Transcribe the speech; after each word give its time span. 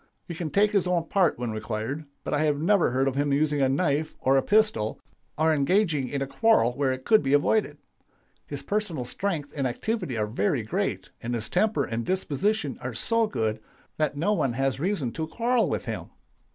He 0.27 0.33
can 0.33 0.49
take 0.49 0.71
his 0.71 0.87
own 0.87 1.09
part 1.09 1.37
when 1.37 1.51
required, 1.51 2.05
but 2.23 2.33
I 2.33 2.39
have 2.39 2.59
never 2.59 2.89
heard 2.89 3.07
of 3.07 3.13
his 3.13 3.27
using 3.27 3.61
a 3.61 3.69
knife 3.69 4.17
or 4.19 4.35
a 4.35 4.41
pistol, 4.41 4.99
or 5.37 5.53
engaging 5.53 6.07
in 6.09 6.23
a 6.23 6.25
quarrel 6.25 6.73
where 6.73 6.91
it 6.91 7.05
could 7.05 7.21
be 7.21 7.33
avoided. 7.33 7.77
His 8.47 8.63
personal 8.63 9.05
strength 9.05 9.53
and 9.55 9.67
activity 9.67 10.17
are 10.17 10.25
very 10.25 10.63
great, 10.63 11.11
and 11.21 11.35
his 11.35 11.49
temper 11.49 11.85
and 11.85 12.03
disposition 12.03 12.79
are 12.81 12.95
so 12.95 13.27
good 13.27 13.59
that 13.97 14.17
no 14.17 14.33
one 14.33 14.53
has 14.53 14.79
reason 14.79 15.11
to 15.11 15.27
quarrel 15.27 15.69
with 15.69 15.85
him. 15.85 16.09